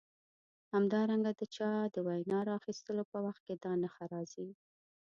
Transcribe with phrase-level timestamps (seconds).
[0.75, 4.49] همدارنګه د چا د وینا د راخیستلو په وخت کې دا نښه راځي.